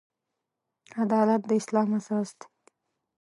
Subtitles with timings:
[1.03, 2.47] عدالت د اسلام اساس دی.